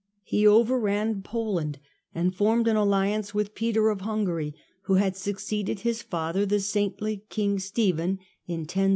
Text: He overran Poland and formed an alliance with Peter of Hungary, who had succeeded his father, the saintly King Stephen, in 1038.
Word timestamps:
He 0.23 0.47
overran 0.47 1.21
Poland 1.21 1.77
and 2.15 2.33
formed 2.33 2.67
an 2.67 2.75
alliance 2.75 3.35
with 3.35 3.53
Peter 3.53 3.89
of 3.91 4.01
Hungary, 4.01 4.55
who 4.85 4.95
had 4.95 5.15
succeeded 5.15 5.81
his 5.81 6.01
father, 6.01 6.43
the 6.43 6.59
saintly 6.59 7.23
King 7.29 7.59
Stephen, 7.59 8.17
in 8.47 8.61
1038. 8.61 8.89